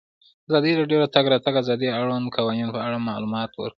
[0.47, 3.69] ازادي راډیو د د تګ راتګ ازادي د اړونده قوانینو په اړه معلومات ورکړي.